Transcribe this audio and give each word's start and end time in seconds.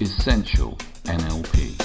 Essential 0.00 0.78
NLP. 1.06 1.76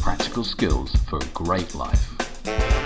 Practical 0.00 0.44
skills 0.44 0.94
for 1.08 1.18
a 1.18 1.24
great 1.34 1.74
life. 1.74 2.77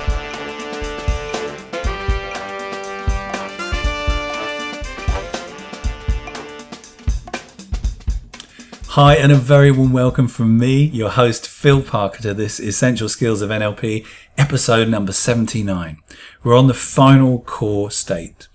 Hi, 8.97 9.15
and 9.15 9.33
a 9.33 9.37
very 9.37 9.71
warm 9.71 9.95
welcome 9.95 10.29
from 10.29 10.59
me, 10.59 10.83
your 10.85 11.09
host 11.09 11.49
Phil 11.49 11.81
Parker, 11.81 12.21
to 12.21 12.35
this 12.35 12.61
Essential 12.61 13.09
Skills 13.09 13.41
of 13.41 13.49
NLP, 13.49 14.06
episode 14.37 14.87
number 14.91 15.13
79. 15.13 15.97
We're 16.42 16.59
on 16.59 16.66
the 16.66 16.74
final 16.74 17.41
core 17.41 17.91
state. 17.91 18.48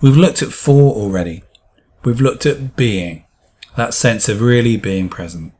We've 0.00 0.16
looked 0.16 0.40
at 0.40 0.54
four 0.54 0.94
already. 0.94 1.42
We've 2.02 2.18
looked 2.18 2.46
at 2.46 2.76
being, 2.76 3.26
that 3.76 3.92
sense 3.92 4.26
of 4.26 4.40
really 4.40 4.78
being 4.78 5.10
present. 5.10 5.52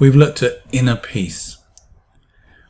We've 0.00 0.16
looked 0.16 0.42
at 0.42 0.60
inner 0.72 0.96
peace, 0.96 1.58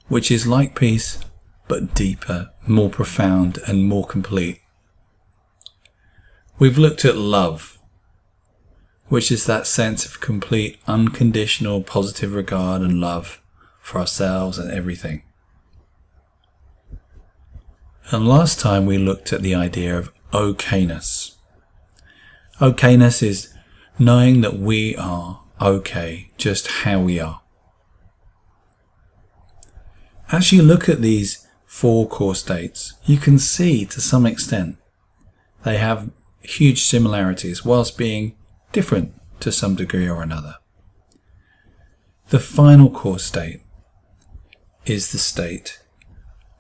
which 0.09 0.31
is 0.31 0.47
like 0.47 0.79
peace, 0.79 1.19
but 1.67 1.95
deeper, 1.95 2.51
more 2.67 2.91
profound, 2.91 3.59
and 3.67 3.89
more 3.89 4.05
complete. 4.05 4.61
We've 6.59 6.77
looked 6.77 7.07
at 7.07 7.17
love 7.17 7.78
which 9.09 9.33
is 9.33 9.47
that 9.47 9.67
sense 9.67 10.05
of 10.05 10.21
complete 10.21 10.79
unconditional 10.87 11.83
positive 11.83 12.35
regard 12.35 12.83
and 12.83 13.01
love 13.01 13.41
for 13.81 13.99
ourselves 13.99 14.59
and 14.59 14.71
everything. 14.71 15.23
And 18.11 18.29
last 18.29 18.61
time 18.61 18.87
we 18.87 18.99
looked 18.99 19.33
at 19.33 19.43
the 19.43 19.55
idea 19.55 19.97
of 19.97 20.13
okayness. 20.33 21.37
Okayness 22.61 23.23
is 23.23 23.55
knowing 23.99 24.41
that 24.43 24.59
we 24.59 24.97
are 24.97 25.43
okay 25.61 26.31
just 26.37 26.69
how 26.69 27.01
we 27.01 27.19
are. 27.21 27.41
As 30.31 30.53
you 30.53 30.63
look 30.63 30.89
at 30.89 31.01
these 31.01 31.47
four 31.65 32.07
core 32.07 32.35
states, 32.35 32.95
you 33.05 33.17
can 33.17 33.39
see 33.39 33.85
to 33.87 34.01
some 34.01 34.27
extent 34.27 34.77
they 35.65 35.79
have 35.79 36.11
huge 36.41 36.83
similarities 36.83 37.65
whilst 37.65 37.99
being 37.99 38.35
different 38.73 39.15
to 39.41 39.53
some 39.53 39.75
degree 39.75 40.09
or 40.09 40.23
another. 40.23 40.57
The 42.29 42.41
final 42.41 42.91
core 42.91 43.19
state 43.19 43.63
is 44.85 45.13
the 45.13 45.19
state 45.19 45.81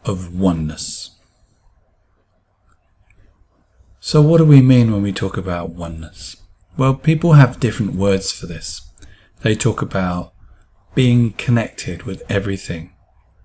of 0.05 0.35
oneness. 0.35 1.19
So, 4.01 4.23
what 4.23 4.39
do 4.39 4.45
we 4.45 4.63
mean 4.63 4.93
when 4.93 5.03
we 5.03 5.13
talk 5.13 5.37
about 5.37 5.71
oneness? 5.71 6.37
Well, 6.77 6.95
people 6.95 7.33
have 7.35 7.61
different 7.61 7.95
words 7.95 8.33
for 8.33 8.47
this. 8.47 8.89
They 9.43 9.55
talk 9.55 9.83
about 9.83 10.33
being 10.95 11.33
connected 11.33 12.05
with 12.05 12.23
everything 12.31 12.93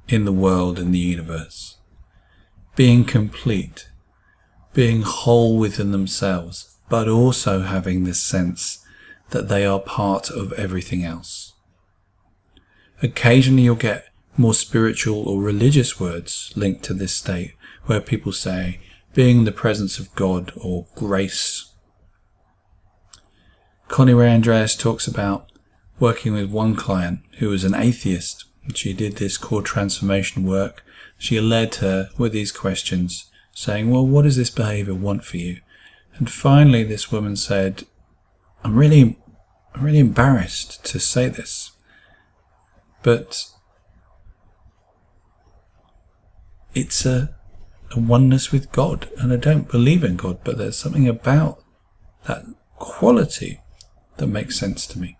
in 0.07 0.25
the 0.25 0.31
world 0.31 0.79
and 0.79 0.93
the 0.93 0.99
universe, 0.99 1.77
being 2.75 3.03
complete, 3.03 3.89
being 4.73 5.01
whole 5.01 5.57
within 5.57 5.91
themselves, 5.91 6.72
but 6.89 7.07
also 7.07 7.61
having 7.61 8.03
this 8.03 8.21
sense 8.21 8.85
that 9.29 9.49
they 9.49 9.65
are 9.65 9.79
part 9.79 10.29
of 10.29 10.53
everything 10.53 11.03
else. 11.03 11.53
Occasionally 13.01 13.63
you'll 13.63 13.75
get 13.75 14.07
more 14.37 14.53
spiritual 14.53 15.27
or 15.27 15.41
religious 15.41 15.99
words 15.99 16.53
linked 16.55 16.83
to 16.83 16.93
this 16.93 17.13
state 17.13 17.53
where 17.85 18.01
people 18.01 18.31
say 18.31 18.79
being 19.13 19.39
in 19.39 19.43
the 19.45 19.51
presence 19.51 19.99
of 19.99 20.13
God 20.15 20.51
or 20.55 20.87
grace. 20.95 21.71
Connirae 23.89 24.33
Andreas 24.33 24.75
talks 24.75 25.07
about 25.07 25.51
working 25.99 26.33
with 26.33 26.49
one 26.49 26.75
client 26.75 27.19
who 27.37 27.49
was 27.49 27.63
an 27.63 27.75
atheist. 27.75 28.45
She 28.73 28.93
did 28.93 29.17
this 29.17 29.37
core 29.37 29.61
transformation 29.61 30.45
work. 30.45 30.83
She 31.17 31.39
led 31.39 31.75
her 31.75 32.09
with 32.17 32.31
these 32.31 32.51
questions 32.51 33.29
saying, 33.53 33.91
well, 33.91 34.05
what 34.05 34.23
does 34.23 34.35
this 34.35 34.49
behavior 34.49 34.95
want 34.95 35.23
for 35.23 35.37
you? 35.37 35.59
And 36.15 36.29
finally, 36.29 36.83
this 36.83 37.11
woman 37.11 37.35
said, 37.35 37.83
I'm 38.63 38.75
really, 38.75 39.17
I'm 39.73 39.83
really 39.83 39.99
embarrassed 39.99 40.85
to 40.85 40.99
say 40.99 41.27
this, 41.27 41.71
but 43.01 43.45
it's 46.73 47.05
a, 47.05 47.35
a 47.95 47.99
oneness 47.99 48.51
with 48.51 48.71
God. 48.71 49.09
And 49.17 49.33
I 49.33 49.37
don't 49.37 49.69
believe 49.69 50.03
in 50.03 50.15
God, 50.15 50.39
but 50.43 50.57
there's 50.57 50.77
something 50.77 51.07
about 51.07 51.63
that 52.25 52.45
quality 52.77 53.59
that 54.17 54.27
makes 54.27 54.59
sense 54.59 54.85
to 54.87 54.99
me. 54.99 55.17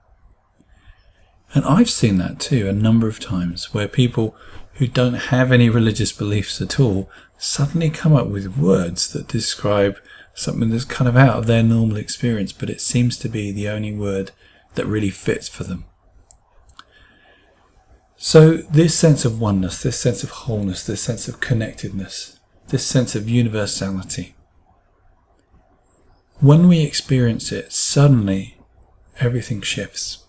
And 1.53 1.65
I've 1.65 1.89
seen 1.89 2.17
that 2.17 2.39
too 2.39 2.67
a 2.67 2.73
number 2.73 3.07
of 3.07 3.19
times 3.19 3.73
where 3.73 3.87
people 3.87 4.35
who 4.73 4.87
don't 4.87 5.13
have 5.13 5.51
any 5.51 5.69
religious 5.69 6.11
beliefs 6.11 6.59
at 6.61 6.79
all 6.79 7.09
suddenly 7.37 7.89
come 7.89 8.13
up 8.15 8.27
with 8.27 8.57
words 8.57 9.13
that 9.13 9.27
describe 9.27 9.99
something 10.33 10.69
that's 10.69 10.85
kind 10.85 11.07
of 11.07 11.15
out 11.15 11.37
of 11.37 11.47
their 11.47 11.63
normal 11.63 11.97
experience, 11.97 12.51
but 12.51 12.69
it 12.69 12.81
seems 12.81 13.17
to 13.19 13.29
be 13.29 13.51
the 13.51 13.69
only 13.69 13.93
word 13.93 14.31
that 14.75 14.85
really 14.85 15.09
fits 15.09 15.47
for 15.47 15.63
them. 15.63 15.85
So, 18.17 18.57
this 18.57 18.97
sense 18.97 19.25
of 19.25 19.39
oneness, 19.39 19.83
this 19.83 19.99
sense 19.99 20.23
of 20.23 20.29
wholeness, 20.29 20.85
this 20.85 21.01
sense 21.01 21.27
of 21.27 21.41
connectedness, 21.41 22.39
this 22.69 22.85
sense 22.85 23.15
of 23.15 23.29
universality, 23.29 24.35
when 26.39 26.67
we 26.67 26.81
experience 26.81 27.51
it, 27.51 27.71
suddenly 27.71 28.57
everything 29.19 29.61
shifts. 29.61 30.25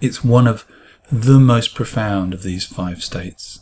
It's 0.00 0.24
one 0.24 0.46
of 0.46 0.66
the 1.10 1.38
most 1.38 1.74
profound 1.74 2.34
of 2.34 2.42
these 2.42 2.64
five 2.64 3.02
states. 3.02 3.60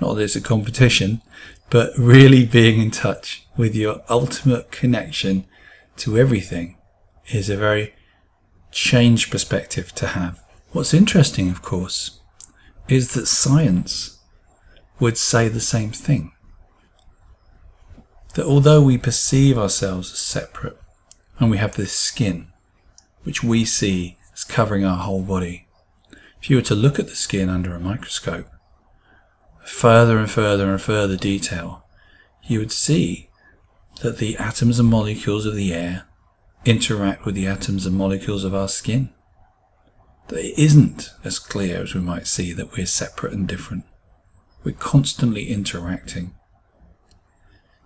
Not 0.00 0.14
that 0.14 0.22
it's 0.22 0.36
a 0.36 0.40
competition, 0.40 1.22
but 1.70 1.92
really 1.98 2.44
being 2.44 2.80
in 2.80 2.90
touch 2.90 3.46
with 3.56 3.74
your 3.74 4.02
ultimate 4.08 4.70
connection 4.70 5.44
to 5.96 6.16
everything 6.16 6.76
is 7.28 7.50
a 7.50 7.56
very 7.56 7.94
changed 8.70 9.30
perspective 9.30 9.94
to 9.96 10.08
have. 10.08 10.42
What's 10.72 10.94
interesting, 10.94 11.50
of 11.50 11.62
course, 11.62 12.20
is 12.88 13.14
that 13.14 13.26
science 13.26 14.18
would 15.00 15.18
say 15.18 15.48
the 15.48 15.60
same 15.60 15.90
thing. 15.90 16.32
That 18.34 18.46
although 18.46 18.82
we 18.82 18.98
perceive 18.98 19.58
ourselves 19.58 20.12
as 20.12 20.18
separate 20.18 20.78
and 21.38 21.50
we 21.50 21.56
have 21.58 21.76
this 21.76 21.92
skin, 21.92 22.48
which 23.24 23.42
we 23.42 23.64
see 23.64 24.18
as 24.32 24.44
covering 24.44 24.84
our 24.84 24.98
whole 24.98 25.22
body, 25.22 25.66
if 26.40 26.48
you 26.48 26.56
were 26.56 26.62
to 26.62 26.74
look 26.74 26.98
at 26.98 27.08
the 27.08 27.16
skin 27.16 27.48
under 27.48 27.74
a 27.74 27.80
microscope, 27.80 28.46
further 29.68 30.18
and 30.18 30.30
further 30.30 30.70
and 30.70 30.80
further 30.80 31.16
detail, 31.16 31.84
you 32.44 32.58
would 32.58 32.72
see 32.72 33.28
that 34.00 34.18
the 34.18 34.36
atoms 34.36 34.78
and 34.78 34.88
molecules 34.88 35.44
of 35.44 35.54
the 35.54 35.72
air 35.74 36.06
interact 36.64 37.24
with 37.24 37.34
the 37.34 37.46
atoms 37.46 37.86
and 37.86 37.96
molecules 37.96 38.44
of 38.44 38.54
our 38.54 38.68
skin. 38.68 39.10
That 40.28 40.44
it 40.44 40.58
isn't 40.58 41.10
as 41.24 41.38
clear 41.38 41.82
as 41.82 41.94
we 41.94 42.00
might 42.00 42.26
see 42.26 42.52
that 42.52 42.76
we're 42.76 42.86
separate 42.86 43.32
and 43.32 43.46
different. 43.46 43.84
We're 44.64 44.72
constantly 44.72 45.48
interacting. 45.48 46.34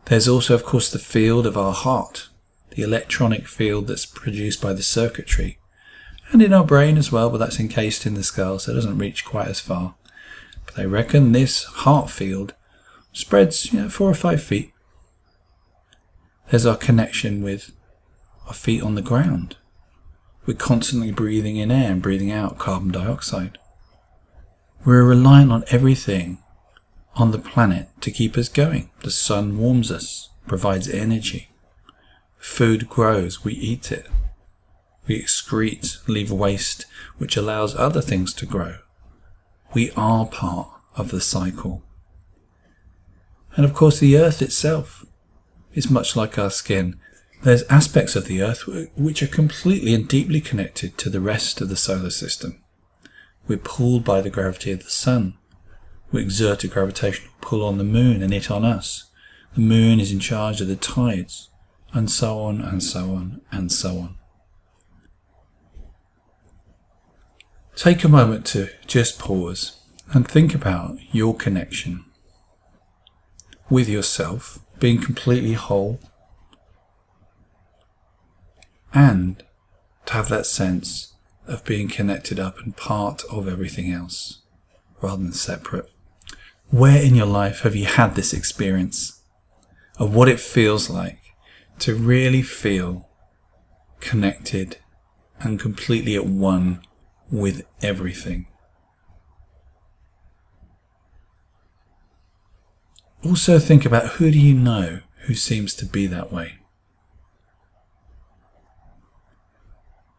There's 0.06 0.28
also, 0.28 0.54
of 0.54 0.64
course, 0.64 0.90
the 0.90 0.98
field 0.98 1.46
of 1.46 1.56
our 1.56 1.72
heart, 1.72 2.28
the 2.70 2.82
electronic 2.82 3.46
field 3.46 3.86
that's 3.86 4.06
produced 4.06 4.60
by 4.60 4.72
the 4.72 4.82
circuitry, 4.82 5.58
and 6.32 6.42
in 6.42 6.52
our 6.52 6.64
brain 6.64 6.96
as 6.96 7.12
well, 7.12 7.30
but 7.30 7.38
that's 7.38 7.60
encased 7.60 8.06
in 8.06 8.14
the 8.14 8.22
skull, 8.22 8.58
so 8.58 8.72
it 8.72 8.74
doesn't 8.74 8.98
reach 8.98 9.24
quite 9.24 9.48
as 9.48 9.60
far. 9.60 9.94
They 10.76 10.86
reckon 10.86 11.32
this 11.32 11.64
heart 11.64 12.10
field 12.10 12.54
spreads 13.12 13.72
you 13.72 13.82
know, 13.82 13.88
four 13.88 14.10
or 14.10 14.14
five 14.14 14.42
feet. 14.42 14.72
There's 16.50 16.66
our 16.66 16.76
connection 16.76 17.42
with 17.42 17.72
our 18.46 18.54
feet 18.54 18.82
on 18.82 18.94
the 18.94 19.02
ground. 19.02 19.56
We're 20.44 20.54
constantly 20.54 21.12
breathing 21.12 21.56
in 21.56 21.70
air 21.70 21.92
and 21.92 22.02
breathing 22.02 22.32
out 22.32 22.58
carbon 22.58 22.90
dioxide. 22.90 23.58
We're 24.84 25.04
reliant 25.04 25.52
on 25.52 25.64
everything 25.70 26.38
on 27.14 27.30
the 27.30 27.38
planet 27.38 27.88
to 28.00 28.10
keep 28.10 28.36
us 28.36 28.48
going. 28.48 28.90
The 29.02 29.10
sun 29.10 29.58
warms 29.58 29.90
us, 29.90 30.30
provides 30.46 30.88
energy. 30.88 31.50
Food 32.38 32.88
grows, 32.88 33.44
we 33.44 33.52
eat 33.52 33.92
it. 33.92 34.08
We 35.06 35.22
excrete, 35.22 36.06
leave 36.08 36.32
waste, 36.32 36.86
which 37.18 37.36
allows 37.36 37.76
other 37.76 38.00
things 38.00 38.34
to 38.34 38.46
grow. 38.46 38.78
We 39.74 39.90
are 39.96 40.26
part 40.26 40.68
of 40.96 41.10
the 41.10 41.20
cycle. 41.20 41.82
And 43.56 43.64
of 43.64 43.74
course, 43.74 43.98
the 43.98 44.18
earth 44.18 44.42
itself 44.42 45.06
is 45.72 45.90
much 45.90 46.14
like 46.14 46.38
our 46.38 46.50
skin. 46.50 46.98
There's 47.42 47.62
aspects 47.64 48.14
of 48.14 48.26
the 48.26 48.42
earth 48.42 48.66
which 48.96 49.22
are 49.22 49.28
completely 49.28 49.94
and 49.94 50.06
deeply 50.06 50.40
connected 50.40 50.98
to 50.98 51.10
the 51.10 51.20
rest 51.20 51.60
of 51.60 51.68
the 51.68 51.76
solar 51.76 52.10
system. 52.10 52.62
We're 53.48 53.58
pulled 53.58 54.04
by 54.04 54.20
the 54.20 54.30
gravity 54.30 54.72
of 54.72 54.84
the 54.84 54.90
sun. 54.90 55.38
We 56.10 56.20
exert 56.20 56.64
a 56.64 56.68
gravitational 56.68 57.32
pull 57.40 57.64
on 57.64 57.78
the 57.78 57.84
moon 57.84 58.22
and 58.22 58.32
it 58.32 58.50
on 58.50 58.64
us. 58.64 59.10
The 59.54 59.60
moon 59.60 60.00
is 60.00 60.12
in 60.12 60.20
charge 60.20 60.60
of 60.60 60.68
the 60.68 60.76
tides, 60.76 61.50
and 61.92 62.10
so 62.10 62.40
on 62.40 62.60
and 62.60 62.82
so 62.82 63.14
on 63.14 63.40
and 63.50 63.72
so 63.72 63.98
on. 63.98 64.18
Take 67.82 68.04
a 68.04 68.08
moment 68.08 68.46
to 68.46 68.68
just 68.86 69.18
pause 69.18 69.80
and 70.12 70.24
think 70.24 70.54
about 70.54 70.98
your 71.10 71.34
connection 71.34 72.04
with 73.68 73.88
yourself, 73.88 74.60
being 74.78 75.00
completely 75.00 75.54
whole, 75.54 75.98
and 78.94 79.42
to 80.06 80.12
have 80.12 80.28
that 80.28 80.46
sense 80.46 81.16
of 81.48 81.64
being 81.64 81.88
connected 81.88 82.38
up 82.38 82.56
and 82.60 82.76
part 82.76 83.24
of 83.32 83.48
everything 83.48 83.90
else 83.90 84.42
rather 85.00 85.24
than 85.24 85.32
separate. 85.32 85.90
Where 86.70 87.02
in 87.02 87.16
your 87.16 87.26
life 87.26 87.62
have 87.62 87.74
you 87.74 87.86
had 87.86 88.14
this 88.14 88.32
experience 88.32 89.24
of 89.98 90.14
what 90.14 90.28
it 90.28 90.38
feels 90.38 90.88
like 90.88 91.34
to 91.80 91.96
really 91.96 92.42
feel 92.42 93.10
connected 93.98 94.76
and 95.40 95.58
completely 95.58 96.14
at 96.14 96.26
one 96.26 96.80
with 97.32 97.66
everything? 97.80 98.46
Also 103.24 103.58
think 103.58 103.84
about 103.86 104.12
who 104.14 104.30
do 104.30 104.38
you 104.38 104.54
know 104.54 105.00
who 105.22 105.34
seems 105.34 105.74
to 105.74 105.86
be 105.86 106.06
that 106.06 106.32
way? 106.32 106.58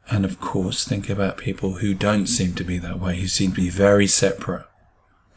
And 0.10 0.26
of 0.26 0.40
course, 0.40 0.86
think 0.86 1.10
about 1.10 1.38
people 1.38 1.76
who 1.76 1.94
don't 1.94 2.28
seem 2.28 2.56
to 2.56 2.64
be 2.64 2.78
that 2.80 3.00
way, 3.00 3.20
who 3.20 3.28
seem 3.28 3.52
to 3.52 3.62
be 3.62 3.70
very 3.70 4.08
separate, 4.08 4.66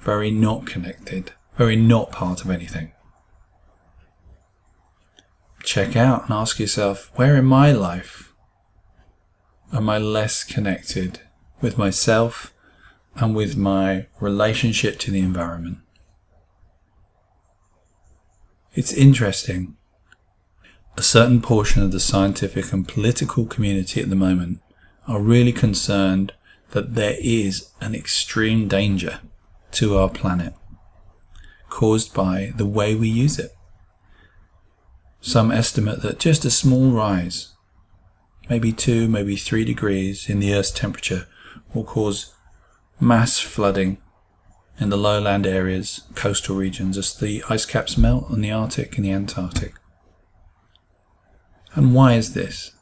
very 0.00 0.30
not 0.30 0.66
connected, 0.66 1.32
very 1.56 1.76
not 1.76 2.10
part 2.10 2.44
of 2.44 2.50
anything. 2.50 2.92
Check 5.62 5.96
out 5.96 6.24
and 6.24 6.32
ask 6.32 6.58
yourself, 6.60 7.10
where 7.14 7.36
in 7.36 7.44
my 7.44 7.72
life 7.72 8.34
am 9.72 9.88
I 9.88 9.98
less 9.98 10.44
connected 10.44 11.20
with 11.60 11.78
myself 11.78 12.52
and 13.14 13.34
with 13.34 13.56
my 13.56 14.06
relationship 14.20 14.98
to 15.00 15.10
the 15.10 15.20
environment? 15.20 15.78
It's 18.74 18.92
interesting. 18.92 19.76
A 20.96 21.02
certain 21.02 21.40
portion 21.40 21.82
of 21.82 21.92
the 21.92 22.00
scientific 22.00 22.72
and 22.72 22.86
political 22.86 23.46
community 23.46 24.00
at 24.00 24.10
the 24.10 24.16
moment 24.16 24.60
are 25.06 25.20
really 25.20 25.52
concerned 25.52 26.32
that 26.70 26.94
there 26.94 27.16
is 27.20 27.70
an 27.80 27.94
extreme 27.94 28.68
danger 28.68 29.20
to 29.72 29.96
our 29.96 30.08
planet 30.08 30.54
caused 31.68 32.14
by 32.14 32.52
the 32.56 32.66
way 32.66 32.94
we 32.94 33.08
use 33.08 33.38
it. 33.38 33.50
Some 35.20 35.50
estimate 35.50 36.02
that 36.02 36.18
just 36.18 36.44
a 36.44 36.50
small 36.50 36.90
rise, 36.90 37.52
maybe 38.48 38.72
two, 38.72 39.08
maybe 39.08 39.36
three 39.36 39.64
degrees 39.64 40.30
in 40.30 40.40
the 40.40 40.54
Earth's 40.54 40.70
temperature, 40.70 41.26
will 41.76 41.84
cause 41.84 42.34
mass 42.98 43.38
flooding 43.38 43.98
in 44.80 44.90
the 44.90 44.96
lowland 44.96 45.46
areas, 45.46 46.02
coastal 46.14 46.56
regions, 46.56 46.98
as 46.98 47.14
the 47.14 47.42
ice 47.48 47.64
caps 47.64 47.96
melt 47.96 48.30
in 48.30 48.40
the 48.40 48.50
Arctic 48.50 48.96
and 48.96 49.04
the 49.04 49.12
Antarctic. 49.12 49.74
And 51.74 51.94
why 51.94 52.14
is 52.14 52.34
this? 52.34 52.72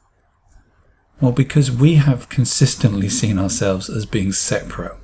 Well, 1.20 1.32
because 1.32 1.70
we 1.70 1.94
have 1.94 2.28
consistently 2.28 3.08
seen 3.08 3.38
ourselves 3.38 3.88
as 3.88 4.06
being 4.06 4.32
separate, 4.32 4.96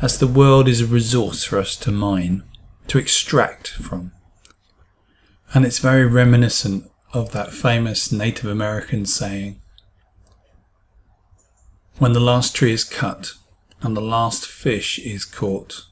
as 0.00 0.18
the 0.18 0.26
world 0.26 0.68
is 0.68 0.80
a 0.80 0.86
resource 0.86 1.44
for 1.44 1.58
us 1.58 1.76
to 1.76 1.92
mine, 1.92 2.42
to 2.88 2.98
extract 2.98 3.68
from. 3.68 4.12
And 5.54 5.64
it's 5.64 5.78
very 5.78 6.06
reminiscent 6.06 6.90
of 7.12 7.30
that 7.32 7.52
famous 7.52 8.10
Native 8.10 8.50
American 8.50 9.06
saying 9.06 9.61
when 11.98 12.12
the 12.12 12.20
last 12.20 12.56
tree 12.56 12.72
is 12.72 12.84
cut, 12.84 13.32
and 13.82 13.96
the 13.96 14.00
last 14.00 14.46
fish 14.46 14.98
is 14.98 15.24
caught, 15.24 15.86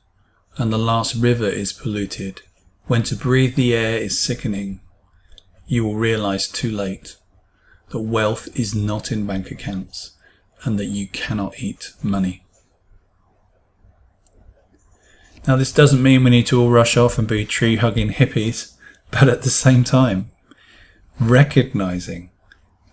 and 0.57 0.73
the 0.73 0.79
last 0.79 1.15
river 1.15 1.49
is 1.49 1.73
polluted, 1.73 2.43
when 2.87 3.03
to 3.05 3.17
breathe 3.17 3.55
the 3.55 3.75
air 3.75 3.99
is 3.99 4.19
sickening, 4.19 4.81
you 5.67 5.85
will 5.85 5.95
realize 5.95 6.49
too 6.49 6.71
late 6.71 7.17
that 7.91 8.01
wealth 8.01 8.49
is 8.59 8.75
not 8.75 9.13
in 9.13 9.27
bank 9.27 9.51
accounts 9.51 10.17
and 10.65 10.79
that 10.79 10.87
you 10.87 11.07
cannot 11.09 11.61
eat 11.61 11.93
money. 12.03 12.45
Now, 15.47 15.57
this 15.57 15.73
doesn't 15.73 16.03
mean 16.03 16.25
we 16.25 16.31
need 16.31 16.47
to 16.47 16.61
all 16.61 16.71
rush 16.71 16.97
off 16.97 17.19
and 17.19 17.27
be 17.27 17.45
tree 17.45 17.77
hugging 17.77 18.11
hippies, 18.11 18.75
but 19.11 19.29
at 19.29 19.43
the 19.43 19.51
same 19.51 19.85
time, 19.85 20.31
recognizing 21.19 22.30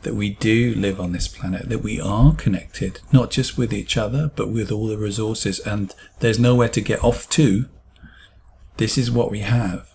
that 0.07 0.15
we 0.15 0.29
do 0.29 0.73
live 0.75 1.01
on 1.01 1.11
this 1.11 1.27
planet, 1.27 1.67
that 1.67 1.83
we 1.83 1.99
are 1.99 2.33
connected, 2.33 3.01
not 3.11 3.29
just 3.29 3.57
with 3.57 3.73
each 3.73 3.97
other, 3.97 4.31
but 4.37 4.47
with 4.47 4.71
all 4.71 4.87
the 4.87 4.97
resources, 4.97 5.59
and 5.59 5.93
there's 6.21 6.39
nowhere 6.39 6.69
to 6.69 6.79
get 6.79 7.03
off 7.03 7.27
to. 7.27 7.65
This 8.77 8.97
is 8.97 9.11
what 9.11 9.29
we 9.29 9.39
have. 9.39 9.89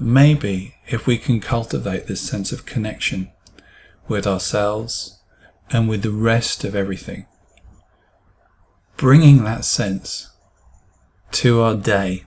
Maybe 0.00 0.74
if 0.88 1.06
we 1.06 1.18
can 1.18 1.38
cultivate 1.38 2.08
this 2.08 2.20
sense 2.20 2.50
of 2.50 2.66
connection 2.66 3.30
with 4.08 4.26
ourselves 4.26 5.20
and 5.70 5.88
with 5.88 6.02
the 6.02 6.10
rest 6.10 6.64
of 6.64 6.74
everything, 6.74 7.26
bringing 8.96 9.44
that 9.44 9.64
sense 9.64 10.30
to 11.30 11.60
our 11.60 11.76
day, 11.76 12.24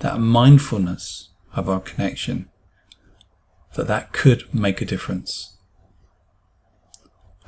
that 0.00 0.18
mindfulness 0.18 1.28
of 1.54 1.68
our 1.68 1.78
connection, 1.78 2.48
that 3.76 3.86
that 3.86 4.12
could 4.12 4.52
make 4.52 4.80
a 4.80 4.86
difference. 4.86 5.56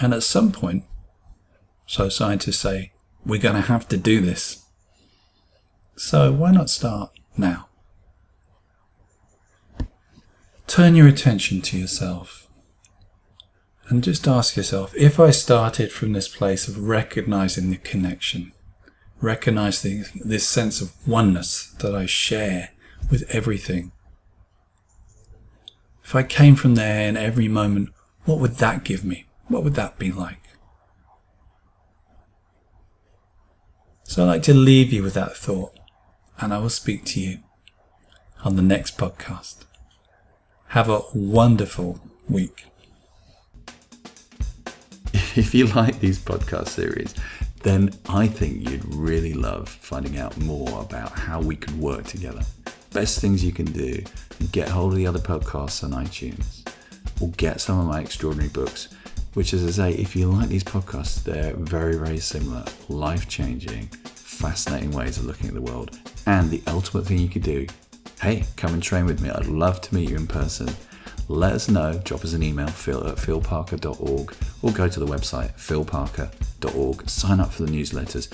And 0.00 0.14
at 0.14 0.22
some 0.22 0.52
point, 0.52 0.84
so 1.86 2.08
scientists 2.08 2.58
say, 2.58 2.92
we're 3.24 3.40
going 3.40 3.56
to 3.56 3.62
have 3.62 3.88
to 3.88 3.96
do 3.96 4.20
this. 4.20 4.64
So 5.96 6.32
why 6.32 6.52
not 6.52 6.70
start 6.70 7.10
now? 7.36 7.68
Turn 10.66 10.94
your 10.94 11.08
attention 11.08 11.60
to 11.62 11.78
yourself 11.78 12.48
and 13.88 14.04
just 14.04 14.28
ask 14.28 14.56
yourself 14.56 14.94
if 14.96 15.18
I 15.18 15.30
started 15.30 15.90
from 15.90 16.12
this 16.12 16.28
place 16.28 16.68
of 16.68 16.78
recognizing 16.78 17.70
the 17.70 17.78
connection, 17.78 18.52
recognizing 19.20 20.04
this 20.14 20.46
sense 20.46 20.80
of 20.80 20.92
oneness 21.06 21.74
that 21.80 21.94
I 21.94 22.06
share 22.06 22.70
with 23.10 23.24
everything. 23.30 23.92
If 26.08 26.14
I 26.14 26.22
came 26.22 26.56
from 26.56 26.74
there 26.74 27.06
in 27.06 27.18
every 27.18 27.48
moment, 27.48 27.90
what 28.24 28.38
would 28.38 28.54
that 28.54 28.82
give 28.82 29.04
me? 29.04 29.26
What 29.48 29.62
would 29.62 29.74
that 29.74 29.98
be 29.98 30.10
like? 30.10 30.40
So 34.04 34.22
I'd 34.22 34.28
like 34.28 34.42
to 34.44 34.54
leave 34.54 34.90
you 34.90 35.02
with 35.02 35.12
that 35.12 35.36
thought, 35.36 35.78
and 36.40 36.54
I 36.54 36.60
will 36.60 36.70
speak 36.70 37.04
to 37.04 37.20
you 37.20 37.40
on 38.42 38.56
the 38.56 38.62
next 38.62 38.96
podcast. 38.96 39.66
Have 40.68 40.88
a 40.88 41.02
wonderful 41.12 42.00
week. 42.26 42.64
if 45.12 45.54
you 45.54 45.66
like 45.66 46.00
these 46.00 46.18
podcast 46.18 46.68
series, 46.68 47.14
then 47.64 47.90
I 48.08 48.28
think 48.28 48.66
you'd 48.66 48.94
really 48.94 49.34
love 49.34 49.68
finding 49.68 50.16
out 50.16 50.38
more 50.38 50.80
about 50.80 51.10
how 51.18 51.42
we 51.42 51.54
could 51.54 51.78
work 51.78 52.04
together. 52.04 52.46
Best 52.98 53.20
things 53.20 53.44
you 53.44 53.52
can 53.52 53.66
do 53.66 54.02
get 54.50 54.68
hold 54.70 54.90
of 54.90 54.96
the 54.98 55.06
other 55.06 55.20
podcasts 55.20 55.84
on 55.84 55.92
iTunes 56.04 56.68
or 57.20 57.28
get 57.36 57.60
some 57.60 57.78
of 57.78 57.86
my 57.86 58.00
extraordinary 58.00 58.48
books, 58.48 58.88
which, 59.34 59.54
as 59.54 59.64
I 59.64 59.70
say, 59.70 59.96
if 59.96 60.16
you 60.16 60.28
like 60.28 60.48
these 60.48 60.64
podcasts, 60.64 61.22
they're 61.22 61.54
very, 61.54 61.94
very 61.94 62.18
similar, 62.18 62.64
life 62.88 63.28
changing, 63.28 63.86
fascinating 63.86 64.90
ways 64.90 65.16
of 65.16 65.26
looking 65.26 65.46
at 65.46 65.54
the 65.54 65.60
world. 65.60 65.96
And 66.26 66.50
the 66.50 66.60
ultimate 66.66 67.06
thing 67.06 67.18
you 67.18 67.28
could 67.28 67.44
do 67.44 67.68
hey, 68.20 68.42
come 68.56 68.74
and 68.74 68.82
train 68.82 69.06
with 69.06 69.20
me. 69.20 69.30
I'd 69.30 69.46
love 69.46 69.80
to 69.82 69.94
meet 69.94 70.10
you 70.10 70.16
in 70.16 70.26
person 70.26 70.68
let 71.28 71.52
us 71.52 71.68
know. 71.68 72.00
Drop 72.04 72.24
us 72.24 72.32
an 72.32 72.42
email, 72.42 72.68
phil 72.68 73.06
at 73.06 73.16
philparker.org, 73.16 74.34
or 74.62 74.72
go 74.72 74.88
to 74.88 75.00
the 75.00 75.06
website, 75.06 75.52
philparker.org. 75.56 77.08
Sign 77.08 77.40
up 77.40 77.52
for 77.52 77.64
the 77.64 77.70
newsletters. 77.70 78.32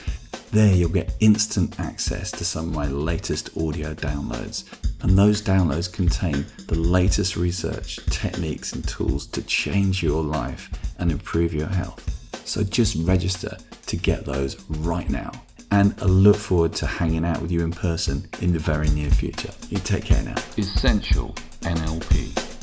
There 0.55 0.73
you'll 0.73 0.89
get 0.91 1.17
instant 1.19 1.81
access 1.81 2.31
to 2.31 2.45
some 2.45 2.69
of 2.69 2.75
my 2.77 2.87
latest 2.87 3.57
audio 3.57 3.93
downloads. 3.93 4.63
And 5.03 5.19
those 5.19 5.43
downloads 5.43 5.93
contain 5.93 6.47
the 6.69 6.77
latest 6.77 7.35
research, 7.35 7.97
techniques, 8.07 8.73
and 8.73 8.87
tools 8.87 9.27
to 9.27 9.43
change 9.43 10.01
your 10.01 10.23
life 10.23 10.71
and 11.01 11.11
improve 11.11 11.53
your 11.53 11.67
health. 11.67 12.09
So 12.47 12.63
just 12.63 12.95
register 13.05 13.57
to 13.87 13.97
get 13.97 14.25
those 14.25 14.65
right 14.71 15.11
now. 15.11 15.33
And 15.73 15.93
I 16.01 16.05
look 16.05 16.37
forward 16.37 16.75
to 16.75 16.87
hanging 16.87 17.25
out 17.25 17.43
with 17.43 17.51
you 17.51 17.65
in 17.65 17.73
person 17.73 18.25
in 18.41 18.53
the 18.53 18.61
very 18.61 18.89
near 18.91 19.11
future. 19.11 19.51
You 19.71 19.79
take 19.79 20.05
care 20.05 20.23
now. 20.23 20.37
Essential 20.57 21.35
NLP. 21.63 22.54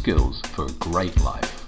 Skills 0.00 0.40
for 0.54 0.64
a 0.64 0.72
great 0.78 1.14
life. 1.20 1.59